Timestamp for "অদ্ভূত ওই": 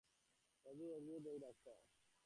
0.91-1.37